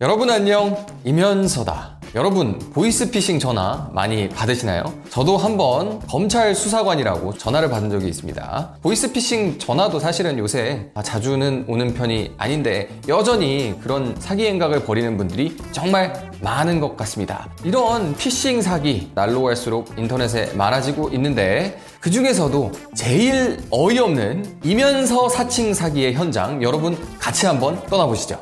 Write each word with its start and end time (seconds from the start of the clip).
여러분 0.00 0.28
안녕 0.28 0.84
이면서다. 1.04 2.00
여러분 2.16 2.58
보이스피싱 2.58 3.38
전화 3.38 3.88
많이 3.92 4.28
받으시나요? 4.28 4.92
저도 5.08 5.36
한번 5.36 6.00
검찰 6.08 6.52
수사관이라고 6.52 7.38
전화를 7.38 7.70
받은 7.70 7.90
적이 7.90 8.08
있습니다. 8.08 8.78
보이스피싱 8.82 9.60
전화도 9.60 10.00
사실은 10.00 10.36
요새 10.36 10.90
자주는 11.00 11.66
오는 11.68 11.94
편이 11.94 12.34
아닌데 12.38 12.88
여전히 13.06 13.76
그런 13.80 14.16
사기 14.18 14.46
행각을 14.46 14.84
벌이는 14.84 15.16
분들이 15.16 15.56
정말 15.70 16.28
많은 16.40 16.80
것 16.80 16.96
같습니다. 16.96 17.48
이런 17.62 18.16
피싱 18.16 18.62
사기 18.62 19.12
날로 19.14 19.44
갈수록 19.44 19.96
인터넷에 19.96 20.52
많아지고 20.54 21.10
있는데 21.10 21.78
그 22.00 22.10
중에서도 22.10 22.72
제일 22.96 23.62
어이없는 23.70 24.58
이면서 24.64 25.28
사칭 25.28 25.72
사기의 25.72 26.14
현장 26.14 26.60
여러분 26.64 26.98
같이 27.20 27.46
한번 27.46 27.80
떠나보시죠 27.86 28.40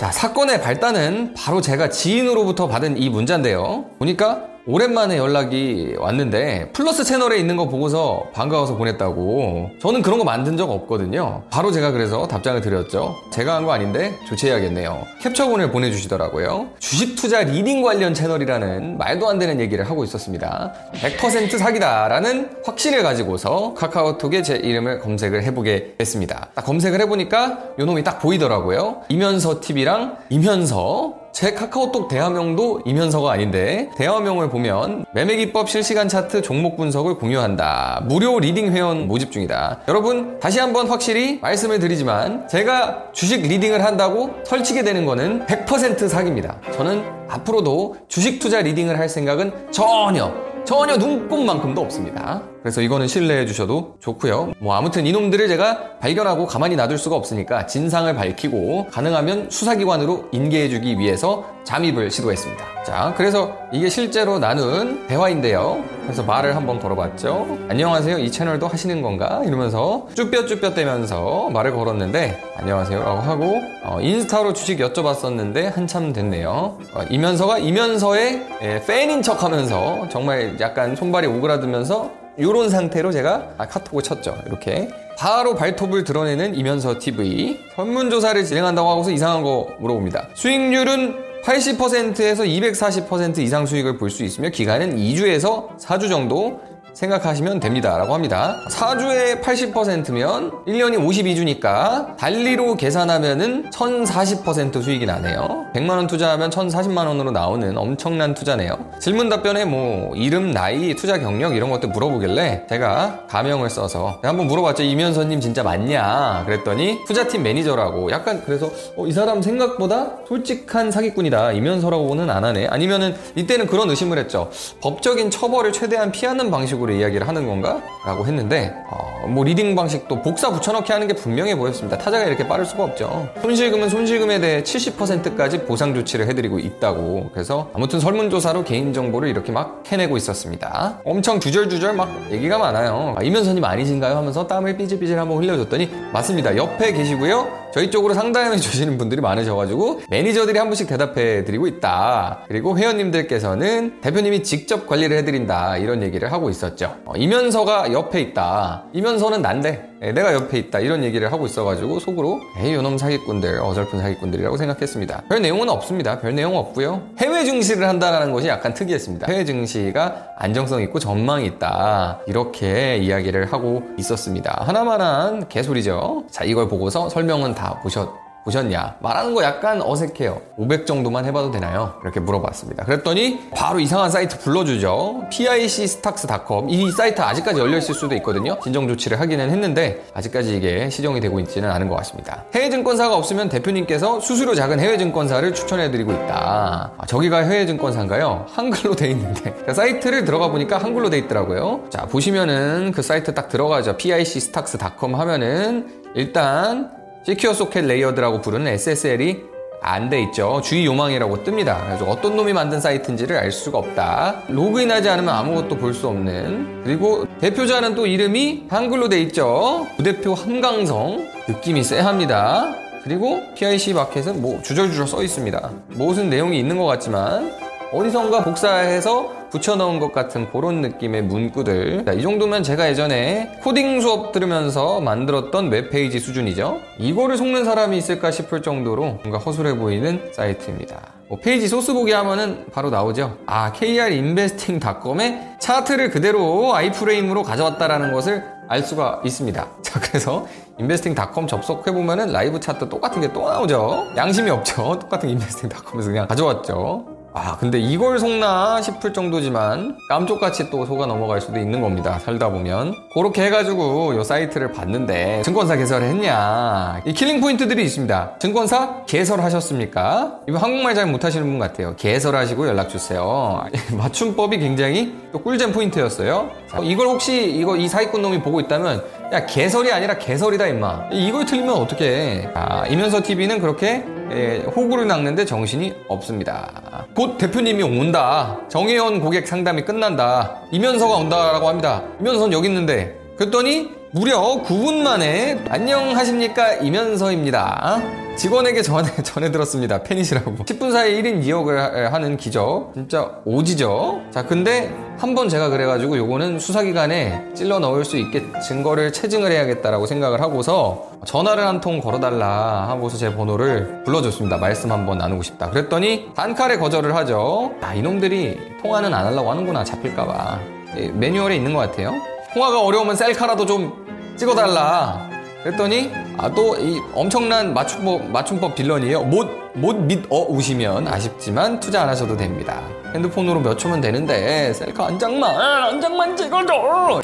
자, 0.00 0.10
사건의 0.10 0.62
발단은 0.62 1.34
바로 1.34 1.60
제가 1.60 1.90
지인으로부터 1.90 2.66
받은 2.68 2.96
이 2.96 3.10
문자인데요. 3.10 3.84
보니까 3.98 4.46
오랜만에 4.66 5.16
연락이 5.16 5.94
왔는데 5.98 6.70
플러스 6.72 7.02
채널에 7.02 7.38
있는 7.38 7.56
거 7.56 7.66
보고서 7.68 8.24
반가워서 8.34 8.76
보냈다고. 8.76 9.70
저는 9.80 10.02
그런 10.02 10.18
거 10.18 10.24
만든 10.24 10.56
적 10.58 10.70
없거든요. 10.70 11.42
바로 11.50 11.72
제가 11.72 11.90
그래서 11.92 12.28
답장을 12.28 12.60
드렸죠. 12.60 13.16
제가 13.32 13.54
한 13.54 13.64
거 13.64 13.72
아닌데 13.72 14.14
조치해야겠네요. 14.28 15.06
캡처본을 15.22 15.70
보내주시더라고요. 15.72 16.68
주식 16.78 17.16
투자 17.16 17.42
리딩 17.42 17.82
관련 17.82 18.12
채널이라는 18.14 18.96
말도 18.98 19.28
안 19.28 19.38
되는 19.38 19.60
얘기를 19.60 19.88
하고 19.88 20.04
있었습니다. 20.04 20.72
100% 20.94 21.58
사기다라는 21.58 22.50
확신을 22.64 23.02
가지고서 23.02 23.74
카카오톡에 23.74 24.42
제 24.42 24.56
이름을 24.56 25.00
검색을 25.00 25.42
해보게 25.42 25.94
됐습니다. 25.98 26.48
딱 26.54 26.64
검색을 26.64 27.00
해보니까 27.02 27.58
요 27.78 27.84
놈이 27.86 28.04
딱 28.04 28.18
보이더라고요. 28.20 29.02
이면서 29.08 29.60
TV랑 29.60 30.18
이면서 30.30 31.14
제 31.32 31.52
카카오톡 31.54 32.08
대화명도 32.08 32.82
이면서가 32.84 33.32
아닌데 33.32 33.88
대화명을 33.96 34.50
보면 34.50 35.06
매매기법 35.14 35.68
실시간 35.68 36.08
차트 36.08 36.42
종목 36.42 36.76
분석을 36.76 37.16
공유한다. 37.16 38.02
무료 38.06 38.38
리딩 38.38 38.72
회원 38.72 39.06
모집 39.06 39.30
중이다. 39.32 39.80
여러분 39.88 40.38
다시 40.40 40.58
한번 40.58 40.88
확실히 40.88 41.38
말씀을 41.40 41.78
드리지만 41.78 42.48
제가 42.48 43.12
주식 43.12 43.42
리딩을 43.42 43.84
한다고 43.84 44.30
설치게 44.44 44.82
되는 44.82 45.06
거는 45.06 45.46
100% 45.46 46.08
사기입니다. 46.08 46.56
저는 46.72 47.04
앞으로도 47.28 47.96
주식 48.08 48.40
투자 48.40 48.60
리딩을 48.60 48.98
할 48.98 49.08
생각은 49.08 49.70
전혀 49.70 50.49
전혀 50.70 50.96
눈꼽만큼도 50.96 51.80
없습니다. 51.80 52.42
그래서 52.62 52.80
이거는 52.80 53.08
신뢰해 53.08 53.44
주셔도 53.44 53.96
좋고요. 53.98 54.52
뭐 54.60 54.76
아무튼 54.76 55.04
이놈들을 55.04 55.48
제가 55.48 55.98
발견하고 55.98 56.46
가만히 56.46 56.76
놔둘 56.76 56.96
수가 56.96 57.16
없으니까 57.16 57.66
진상을 57.66 58.14
밝히고 58.14 58.86
가능하면 58.92 59.50
수사기관으로 59.50 60.26
인계해 60.30 60.68
주기 60.68 60.96
위해서 60.96 61.44
잠입을 61.64 62.10
시도했습니다. 62.10 62.64
자, 62.86 63.14
그래서 63.16 63.52
이게 63.72 63.88
실제로 63.88 64.38
나눈 64.38 65.06
대화인데요. 65.06 65.82
그래서 66.02 66.22
말을 66.22 66.56
한번 66.56 66.80
걸어봤죠. 66.80 67.58
안녕하세요. 67.68 68.18
이 68.18 68.30
채널도 68.30 68.66
하시는 68.66 69.00
건가? 69.02 69.42
이러면서 69.44 70.08
쭈뼛쭈뼛대면서 70.14 71.50
말을 71.50 71.74
걸었는데 71.74 72.42
안녕하세요. 72.56 72.98
라고 72.98 73.20
하고 73.20 73.60
어, 73.84 74.00
인스타로 74.00 74.52
주식 74.54 74.78
여쭤봤었는데 74.78 75.72
한참 75.72 76.12
됐네요. 76.12 76.78
어, 76.94 77.02
이면서가 77.10 77.58
이면서의 77.58 78.46
예, 78.62 78.82
팬인 78.86 79.22
척 79.22 79.44
하면서 79.44 80.08
정말 80.10 80.59
약간 80.60 80.94
손발이 80.96 81.26
오그라들면서 81.26 82.10
이런 82.36 82.70
상태로 82.70 83.12
제가 83.12 83.50
아, 83.58 83.66
카톡을 83.66 84.02
쳤죠. 84.02 84.36
이렇게 84.46 84.88
바로 85.18 85.54
발톱을 85.54 86.04
드러내는 86.04 86.54
이면서 86.54 86.98
TV 86.98 87.60
설문조사를 87.76 88.42
진행한다고 88.44 88.88
하고서 88.88 89.10
이상한 89.10 89.42
거 89.42 89.68
물어봅니다. 89.78 90.28
수익률은 90.34 91.30
80%에서 91.44 92.44
240% 92.44 93.38
이상 93.38 93.66
수익을 93.66 93.96
볼 93.98 94.10
수 94.10 94.24
있으며 94.24 94.50
기간은 94.50 94.96
2주에서 94.96 95.78
4주 95.78 96.08
정도 96.08 96.60
생각하시면 96.92 97.60
됩니다. 97.60 97.96
라고 97.96 98.14
합니다. 98.14 98.60
4주에 98.68 99.40
80%면 99.40 100.64
1년이 100.66 100.98
52주니까 100.98 102.16
달리로 102.16 102.76
계산하면은 102.76 103.70
1040% 103.70 104.82
수익이 104.82 105.06
나네요. 105.06 105.66
100만원 105.74 106.08
투자하면 106.08 106.50
1040만원으로 106.50 107.32
나오는 107.32 107.76
엄청난 107.78 108.34
투자네요. 108.34 108.78
질문 109.00 109.28
답변에 109.28 109.64
뭐 109.64 110.14
이름, 110.14 110.50
나이, 110.50 110.94
투자 110.94 111.18
경력 111.18 111.54
이런 111.54 111.70
것도 111.70 111.88
물어보길래 111.88 112.66
제가 112.68 113.26
가명을 113.28 113.70
써서 113.70 114.18
한번 114.22 114.46
물어봤죠. 114.46 114.82
이면서님 114.82 115.40
진짜 115.40 115.62
맞냐? 115.62 116.44
그랬더니 116.46 116.98
투자팀 117.06 117.42
매니저라고 117.42 118.10
약간 118.10 118.42
그래서 118.44 118.70
어, 118.96 119.06
이 119.06 119.12
사람 119.12 119.40
생각보다 119.42 120.18
솔직한 120.28 120.90
사기꾼이다. 120.90 121.52
이면서라고는 121.52 122.28
안 122.28 122.44
하네. 122.44 122.66
아니면은 122.66 123.14
이때는 123.36 123.66
그런 123.66 123.88
의심을 123.90 124.18
했죠. 124.18 124.50
법적인 124.80 125.30
처벌을 125.30 125.72
최대한 125.72 126.12
피하는 126.12 126.50
방식으로 126.50 126.79
방 126.79 126.79
식으로 126.80 126.92
이야기를 126.94 127.28
하는 127.28 127.46
건가? 127.46 127.80
라고 128.04 128.26
했는데 128.26 128.74
어, 128.88 129.26
뭐 129.28 129.44
리딩 129.44 129.74
방식도 129.74 130.22
복사 130.22 130.50
붙여넣기 130.50 130.92
하는 130.92 131.06
게 131.06 131.14
분명해 131.14 131.56
보였습니다. 131.56 131.98
타자가 131.98 132.24
이렇게 132.24 132.46
빠를 132.48 132.64
수가 132.64 132.84
없죠. 132.84 133.28
손실금은 133.42 133.88
손실금에 133.88 134.40
대해 134.40 134.62
70%까지 134.62 135.64
보상 135.64 135.94
조치를 135.94 136.26
해드리고 136.28 136.58
있다고 136.58 137.30
그래서 137.32 137.70
아무튼 137.74 138.00
설문조사로 138.00 138.64
개인정보를 138.64 139.28
이렇게 139.28 139.52
막 139.52 139.82
해내고 139.86 140.16
있었습니다. 140.16 141.00
엄청 141.04 141.38
주절주절 141.38 141.94
막 141.94 142.08
얘기가 142.30 142.58
많아요. 142.58 143.14
아, 143.18 143.22
이면선님 143.22 143.62
아니신가요? 143.64 144.16
하면서 144.16 144.46
땀을 144.46 144.76
삐질삐질 144.76 145.18
한번 145.18 145.42
흘려줬더니 145.42 145.90
맞습니다. 146.12 146.56
옆에 146.56 146.92
계시고요. 146.92 147.60
저희 147.72 147.90
쪽으로 147.90 148.14
상담해 148.14 148.56
주시는 148.56 148.98
분들이 148.98 149.20
많으셔가지고 149.20 150.02
매니저들이 150.10 150.58
한 150.58 150.68
분씩 150.68 150.88
대답해 150.88 151.44
드리고 151.44 151.68
있다. 151.68 152.40
그리고 152.48 152.76
회원님들께서는 152.76 154.00
대표님이 154.00 154.42
직접 154.42 154.88
관리를 154.88 155.16
해드린다. 155.18 155.76
이런 155.76 156.02
얘기를 156.02 156.32
하고 156.32 156.50
있었죠. 156.50 156.69
어, 157.04 157.12
이면서가 157.16 157.92
옆에 157.92 158.20
있다. 158.20 158.84
이면서는 158.92 159.42
난데. 159.42 159.90
예, 160.02 160.12
내가 160.12 160.32
옆에 160.32 160.58
있다. 160.58 160.80
이런 160.80 161.04
얘기를 161.04 161.30
하고 161.30 161.44
있어가지고 161.44 162.00
속으로 162.00 162.40
에이 162.58 162.74
요놈 162.74 162.96
사기꾼들 162.96 163.60
어설픈 163.60 164.00
사기꾼들이라고 164.00 164.56
생각했습니다. 164.56 165.24
별 165.28 165.42
내용은 165.42 165.68
없습니다. 165.68 166.18
별 166.20 166.34
내용 166.34 166.56
없고요. 166.56 167.02
해외 167.18 167.44
증시를 167.44 167.86
한다는 167.86 168.32
것이 168.32 168.48
약간 168.48 168.72
특이했습니다. 168.72 169.26
해외 169.30 169.44
증시가 169.44 170.28
안정성 170.38 170.80
있고 170.82 170.98
전망이 170.98 171.46
있다. 171.46 172.20
이렇게 172.26 172.96
이야기를 172.96 173.52
하고 173.52 173.82
있었습니다. 173.98 174.62
하나만한 174.66 175.48
개소리죠. 175.48 176.24
자 176.30 176.44
이걸 176.44 176.68
보고서 176.68 177.10
설명은 177.10 177.54
다 177.54 177.78
보셨 177.82 178.29
보셨냐? 178.44 178.96
말하는 179.00 179.34
거 179.34 179.42
약간 179.42 179.82
어색해요. 179.82 180.40
500 180.56 180.86
정도만 180.86 181.24
해봐도 181.26 181.50
되나요? 181.50 181.94
이렇게 182.02 182.20
물어봤습니다. 182.20 182.84
그랬더니 182.84 183.50
바로 183.54 183.80
이상한 183.80 184.10
사이트 184.10 184.38
불러주죠. 184.38 185.24
picstocks.com 185.30 186.70
이 186.70 186.90
사이트 186.92 187.20
아직까지 187.20 187.60
열려있을 187.60 187.94
수도 187.94 188.14
있거든요. 188.16 188.58
진정 188.62 188.88
조치를 188.88 189.20
하기는 189.20 189.50
했는데 189.50 190.04
아직까지 190.14 190.56
이게 190.56 190.88
시정이 190.90 191.20
되고 191.20 191.38
있지는 191.40 191.70
않은 191.70 191.88
것 191.88 191.96
같습니다. 191.96 192.44
해외증권사가 192.54 193.14
없으면 193.14 193.48
대표님께서 193.48 194.20
수수료 194.20 194.54
작은 194.54 194.80
해외증권사를 194.80 195.52
추천해드리고 195.54 196.12
있다. 196.12 196.92
아, 196.96 197.06
저기가 197.06 197.38
해외증권사인가요? 197.38 198.46
한글로 198.50 198.96
돼 198.96 199.08
있는데 199.10 199.54
사이트를 199.72 200.24
들어가 200.24 200.48
보니까 200.48 200.78
한글로 200.78 201.10
돼 201.10 201.18
있더라고요. 201.18 201.84
자 201.90 202.06
보시면은 202.06 202.92
그 202.92 203.02
사이트 203.02 203.34
딱 203.34 203.48
들어가죠. 203.48 203.96
picstocks.com 203.96 205.14
하면은 205.14 206.00
일단 206.14 206.99
Secure 207.24 207.52
Socket 207.54 207.84
Layer라고 207.84 208.40
부르는 208.40 208.66
SSL이 208.72 209.50
안 209.82 210.10
돼 210.10 210.20
있죠. 210.24 210.60
주의 210.62 210.84
요망이라고 210.84 211.38
뜹니다. 211.38 211.86
그래서 211.86 212.04
어떤 212.04 212.36
놈이 212.36 212.52
만든 212.52 212.80
사이트인지를 212.80 213.36
알 213.38 213.50
수가 213.50 213.78
없다. 213.78 214.42
로그인하지 214.48 215.08
않으면 215.08 215.34
아무것도 215.34 215.76
볼 215.78 215.94
수 215.94 216.08
없는. 216.08 216.82
그리고 216.84 217.26
대표자는 217.40 217.94
또 217.94 218.06
이름이 218.06 218.66
한글로 218.68 219.08
돼 219.08 219.20
있죠. 219.22 219.86
부대표 219.96 220.34
한강성. 220.34 221.26
느낌이 221.48 221.82
쎄합니다. 221.82 222.74
그리고 223.04 223.40
PIC 223.54 223.94
마켓은 223.94 224.42
뭐 224.42 224.60
주절주절 224.62 225.06
써 225.06 225.22
있습니다. 225.22 225.70
무슨 225.88 226.28
내용이 226.28 226.58
있는 226.58 226.76
것 226.76 226.84
같지만 226.84 227.50
어디선가 227.92 228.44
복사해서 228.44 229.32
붙여넣은 229.50 229.98
것 230.00 230.12
같은 230.12 230.50
그런 230.50 230.80
느낌의 230.80 231.22
문구들. 231.22 232.04
자, 232.06 232.12
이 232.12 232.22
정도면 232.22 232.62
제가 232.62 232.88
예전에 232.88 233.58
코딩 233.62 234.00
수업 234.00 234.32
들으면서 234.32 235.00
만들었던 235.00 235.70
웹페이지 235.70 236.20
수준이죠. 236.20 236.80
이거를 236.98 237.36
속는 237.36 237.64
사람이 237.64 237.96
있을까 237.98 238.30
싶을 238.30 238.62
정도로 238.62 239.18
뭔가 239.22 239.38
허술해 239.38 239.76
보이는 239.76 240.30
사이트입니다. 240.32 240.98
뭐 241.28 241.38
페이지 241.38 241.68
소스 241.68 241.92
보기 241.92 242.12
하면은 242.12 242.66
바로 242.72 242.90
나오죠. 242.90 243.38
아 243.46 243.70
KR인베스팅닷컴의 243.72 245.56
차트를 245.60 246.10
그대로 246.10 246.74
iframe으로 246.74 247.42
가져왔다라는 247.44 248.12
것을 248.12 248.42
알 248.68 248.82
수가 248.82 249.20
있습니다. 249.24 249.66
자 249.82 250.00
그래서 250.00 250.46
인베스팅닷컴 250.78 251.46
접속해보면은 251.46 252.32
라이브 252.32 252.58
차트 252.58 252.88
똑같은 252.88 253.20
게 253.20 253.28
또 253.32 253.48
나오죠. 253.48 254.06
양심이 254.16 254.50
없죠. 254.50 254.98
똑같은 255.00 255.28
인베스팅닷컴에서 255.28 256.08
그냥 256.10 256.26
가져왔죠 256.26 257.04
아, 257.32 257.56
근데 257.58 257.78
이걸 257.78 258.18
속나 258.18 258.82
싶을 258.82 259.12
정도지만 259.12 259.96
깜쪽같이 260.08 260.68
또 260.68 260.84
속아 260.84 261.06
넘어갈 261.06 261.40
수도 261.40 261.60
있는 261.60 261.80
겁니다. 261.80 262.18
살다 262.18 262.50
보면. 262.50 262.96
그렇게 263.14 263.44
해가지고 263.44 264.16
요 264.16 264.24
사이트를 264.24 264.72
봤는데 264.72 265.42
증권사 265.42 265.76
개설했냐. 265.76 267.02
이 267.04 267.12
killing 267.12 267.40
포인트들이 267.40 267.84
있습니다. 267.84 268.32
증권사 268.40 269.04
개설하셨습니까? 269.06 270.40
이거 270.48 270.58
한국말 270.58 270.94
잘 270.96 271.06
못하시는 271.06 271.46
분 271.46 271.60
같아요. 271.60 271.94
개설하시고 271.96 272.66
연락주세요. 272.66 273.64
맞춤법이 273.96 274.58
굉장히 274.58 275.16
또 275.32 275.38
꿀잼 275.38 275.70
포인트였어요. 275.72 276.50
자, 276.68 276.78
이걸 276.82 277.06
혹시 277.06 277.44
이거 277.48 277.76
이 277.76 277.86
사기꾼 277.86 278.22
놈이 278.22 278.42
보고 278.42 278.58
있다면 278.58 279.04
야 279.32 279.46
개설이 279.46 279.92
아니라 279.92 280.18
개설이다 280.18 280.66
임마. 280.66 281.10
이걸 281.12 281.46
틀리면 281.46 281.74
어떡해. 281.76 282.50
아, 282.54 282.86
이면서 282.88 283.22
TV는 283.22 283.60
그렇게 283.60 284.04
예, 284.32 284.58
호구를 284.58 285.06
낚는데 285.06 285.44
정신이 285.44 285.94
없습니다. 286.08 287.06
곧 287.14 287.36
대표님이 287.38 287.82
온다. 287.82 288.58
정혜원 288.68 289.20
고객 289.20 289.46
상담이 289.46 289.82
끝난다. 289.82 290.60
이면서가 290.70 291.16
온다라고 291.16 291.68
합니다. 291.68 292.02
이면서는 292.20 292.52
여기 292.52 292.68
있는데. 292.68 293.18
그랬더니 293.36 293.99
무려 294.12 294.40
9분 294.64 295.02
만에 295.02 295.62
안녕하십니까 295.68 296.74
이면서입니다. 296.76 298.02
직원에게 298.36 298.82
전해, 298.82 299.10
전해 299.22 299.50
들었습니다. 299.52 300.02
팬이시라고. 300.02 300.56
10분 300.64 300.90
사이에 300.90 301.20
1인 301.22 301.44
2억을 301.44 302.10
하는 302.10 302.36
기적. 302.36 302.92
진짜 302.94 303.30
오지죠? 303.44 304.22
자, 304.30 304.44
근데 304.46 304.90
한 305.18 305.34
번 305.34 305.48
제가 305.50 305.68
그래가지고 305.68 306.16
요거는 306.16 306.58
수사기관에 306.58 307.44
찔러 307.54 307.78
넣을 307.78 308.04
수 308.04 308.16
있게 308.16 308.42
증거를 308.66 309.12
체증을 309.12 309.52
해야겠다라고 309.52 310.06
생각을 310.06 310.40
하고서 310.40 311.10
전화를 311.26 311.66
한 311.66 311.80
통 311.80 312.00
걸어달라 312.00 312.88
하고서 312.88 313.16
제 313.16 313.32
번호를 313.34 314.02
불러줬습니다. 314.04 314.56
말씀 314.56 314.90
한번 314.90 315.18
나누고 315.18 315.42
싶다. 315.42 315.70
그랬더니 315.70 316.30
단칼에 316.34 316.78
거절을 316.78 317.14
하죠. 317.16 317.72
아, 317.82 317.94
이놈들이 317.94 318.58
통화는 318.82 319.12
안 319.14 319.26
하려고 319.26 319.50
하는구나. 319.50 319.84
잡힐까봐. 319.84 320.58
예, 320.96 321.08
매뉴얼에 321.08 321.54
있는 321.56 321.72
것 321.74 321.80
같아요. 321.80 322.14
통화가 322.54 322.82
어려우면 322.82 323.16
셀카라도 323.16 323.66
좀 323.66 324.34
찍어달라. 324.36 325.28
그랬더니 325.62 326.10
아 326.38 326.48
또 326.50 326.76
이 326.78 326.98
엄청난 327.14 327.74
맞춤법 327.74 328.30
맞춤법 328.30 328.74
빌런이에요. 328.74 329.22
못못 329.24 329.96
믿어 329.96 330.46
우시면 330.48 331.06
아쉽지만 331.06 331.78
투자 331.80 332.02
안 332.02 332.08
하셔도 332.08 332.36
됩니다. 332.36 332.80
핸드폰으로 333.14 333.60
몇 333.60 333.76
초면 333.76 334.00
되는데 334.00 334.72
셀카 334.72 335.06
한 335.08 335.18
장만 335.18 335.54
한 335.54 336.00
장만 336.00 336.36
찍어줘. 336.36 337.20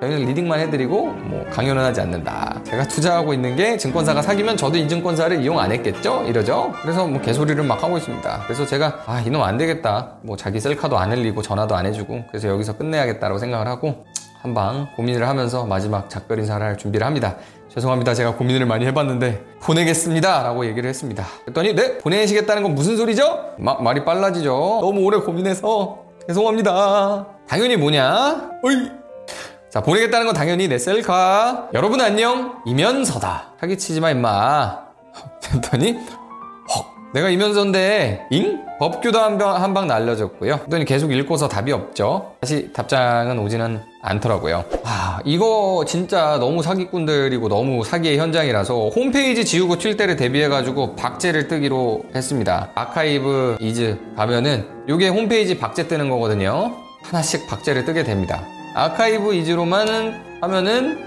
저희는 0.00 0.26
리딩만 0.26 0.58
해드리고 0.60 1.06
뭐 1.06 1.46
강요는 1.50 1.82
하지 1.82 2.00
않는다. 2.00 2.60
제가 2.64 2.86
투자하고 2.88 3.32
있는 3.32 3.54
게 3.56 3.76
증권사가 3.78 4.20
사기면 4.20 4.56
저도 4.56 4.76
인증권사를 4.76 5.40
이용 5.42 5.58
안 5.60 5.70
했겠죠? 5.72 6.24
이러죠? 6.26 6.74
그래서 6.82 7.06
뭐 7.06 7.22
개소리를 7.22 7.62
막 7.62 7.82
하고 7.82 7.96
있습니다. 7.96 8.42
그래서 8.44 8.66
제가 8.66 9.04
아 9.06 9.20
이놈 9.24 9.42
안 9.42 9.56
되겠다. 9.56 10.14
뭐 10.22 10.36
자기 10.36 10.58
셀카도 10.60 10.98
안 10.98 11.12
흘리고 11.12 11.40
전화도 11.40 11.74
안 11.76 11.86
해주고 11.86 12.24
그래서 12.28 12.48
여기서 12.48 12.76
끝내야겠다라고 12.76 13.38
생각을 13.38 13.66
하고 13.68 14.04
한방 14.44 14.88
고민을 14.94 15.26
하면서 15.26 15.64
마지막 15.64 16.10
작별 16.10 16.38
인사를 16.38 16.64
할 16.64 16.76
준비를 16.76 17.06
합니다. 17.06 17.36
죄송합니다. 17.70 18.12
제가 18.12 18.34
고민을 18.34 18.66
많이 18.66 18.84
해봤는데 18.84 19.42
보내겠습니다. 19.62 20.42
라고 20.42 20.66
얘기를 20.66 20.86
했습니다. 20.86 21.24
그랬더니 21.46 21.74
네? 21.74 21.96
보내시겠다는 21.96 22.62
건 22.62 22.74
무슨 22.74 22.98
소리죠? 22.98 23.54
막 23.58 23.82
말이 23.82 24.04
빨라지죠. 24.04 24.80
너무 24.82 25.00
오래 25.00 25.16
고민해서 25.16 26.04
죄송합니다. 26.28 27.26
당연히 27.48 27.78
뭐냐? 27.78 28.50
어이. 28.62 28.90
자 29.70 29.82
보내겠다는 29.82 30.26
건 30.26 30.34
당연히 30.34 30.68
내 30.68 30.78
셀카. 30.78 31.70
여러분 31.72 32.02
안녕. 32.02 32.62
이면서다. 32.66 33.54
사기치지 33.58 34.02
마 34.02 34.10
임마. 34.10 34.84
그랬더니 35.42 35.94
헉. 35.94 36.23
내가 37.14 37.30
이면서인데 37.30 38.26
잉? 38.30 38.58
법규도 38.80 39.20
한방 39.20 39.62
한방 39.62 39.86
날려줬고요. 39.86 40.56
그랬더니 40.58 40.84
계속 40.84 41.12
읽고서 41.12 41.46
답이 41.46 41.70
없죠. 41.70 42.34
다시 42.40 42.72
답장은 42.72 43.38
오지는 43.38 43.80
않더라고요. 44.02 44.64
아 44.82 45.20
이거 45.24 45.84
진짜 45.86 46.38
너무 46.40 46.60
사기꾼들이고 46.64 47.48
너무 47.48 47.84
사기의 47.84 48.18
현장이라서 48.18 48.88
홈페이지 48.88 49.44
지우고 49.44 49.78
튈 49.78 49.96
때를 49.96 50.16
대비해가지고 50.16 50.96
박제를 50.96 51.46
뜨기로 51.46 52.02
했습니다. 52.16 52.70
Archive.is 52.74 53.96
가면은 54.16 54.66
이게 54.88 55.06
홈페이지 55.06 55.56
박제 55.56 55.86
뜨는 55.86 56.10
거거든요. 56.10 56.74
하나씩 57.04 57.46
박제를 57.46 57.84
뜨게 57.84 58.02
됩니다. 58.02 58.42
Archive.is로만 58.74 60.20
하면은 60.40 60.98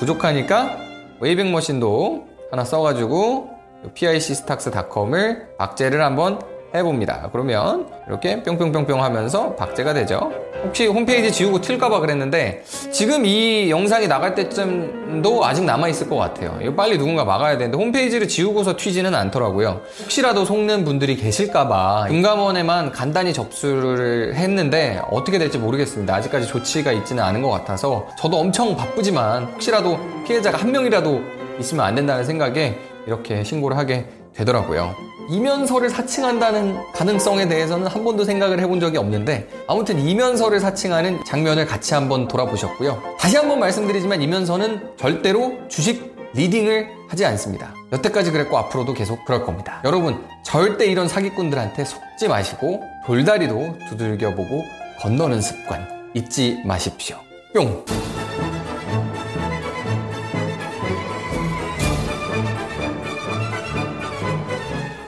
부족하니까 0.00 0.78
Wayback 1.20 1.48
Machine도 1.52 2.26
하나 2.50 2.64
써가지고 2.64 3.53
picstocks.com을 3.94 5.56
박제를 5.58 6.02
한번 6.02 6.40
해봅니다. 6.74 7.28
그러면 7.32 7.86
이렇게 8.08 8.42
뿅뿅뿅뿅 8.42 9.02
하면서 9.02 9.54
박제가 9.54 9.94
되죠. 9.94 10.32
혹시 10.64 10.86
홈페이지 10.86 11.30
지우고 11.30 11.60
튈까봐 11.60 12.00
그랬는데 12.00 12.64
지금 12.90 13.26
이 13.26 13.70
영상이 13.70 14.08
나갈 14.08 14.34
때쯤도 14.34 15.44
아직 15.44 15.64
남아있을 15.64 16.08
것 16.08 16.16
같아요. 16.16 16.58
이거 16.60 16.74
빨리 16.74 16.98
누군가 16.98 17.24
막아야 17.24 17.58
되는데 17.58 17.76
홈페이지를 17.76 18.26
지우고서 18.26 18.76
튀지는 18.76 19.14
않더라고요. 19.14 19.82
혹시라도 20.02 20.44
속는 20.44 20.84
분들이 20.84 21.16
계실까봐 21.16 22.06
금감원에만 22.08 22.92
간단히 22.92 23.32
접수를 23.32 24.34
했는데 24.34 25.00
어떻게 25.10 25.38
될지 25.38 25.58
모르겠습니다. 25.58 26.14
아직까지 26.16 26.48
조치가 26.48 26.92
있지는 26.92 27.22
않은 27.22 27.42
것 27.42 27.50
같아서 27.50 28.08
저도 28.18 28.38
엄청 28.38 28.74
바쁘지만 28.74 29.44
혹시라도 29.44 29.98
피해자가 30.26 30.58
한 30.58 30.72
명이라도 30.72 31.22
있으면 31.60 31.84
안 31.84 31.94
된다는 31.94 32.24
생각에 32.24 32.93
이렇게 33.06 33.44
신고를 33.44 33.76
하게 33.76 34.06
되더라고요. 34.34 34.94
이면서를 35.28 35.88
사칭한다는 35.88 36.76
가능성에 36.92 37.48
대해서는 37.48 37.86
한 37.86 38.04
번도 38.04 38.24
생각을 38.24 38.60
해본 38.60 38.80
적이 38.80 38.98
없는데 38.98 39.48
아무튼 39.66 39.98
이면서를 39.98 40.60
사칭하는 40.60 41.24
장면을 41.24 41.66
같이 41.66 41.94
한번 41.94 42.28
돌아보셨고요. 42.28 43.02
다시 43.18 43.36
한번 43.36 43.58
말씀드리지만 43.60 44.20
이면서는 44.20 44.96
절대로 44.96 45.54
주식 45.68 46.14
리딩을 46.34 46.88
하지 47.08 47.24
않습니다. 47.26 47.72
여태까지 47.92 48.32
그랬고 48.32 48.58
앞으로도 48.58 48.92
계속 48.92 49.24
그럴 49.24 49.44
겁니다. 49.44 49.80
여러분 49.84 50.24
절대 50.44 50.86
이런 50.86 51.08
사기꾼들한테 51.08 51.84
속지 51.84 52.28
마시고 52.28 52.82
돌다리도 53.06 53.76
두들겨보고 53.88 54.64
건너는 55.00 55.40
습관 55.40 55.86
잊지 56.14 56.60
마십시오. 56.64 57.16
뿅! 57.54 57.84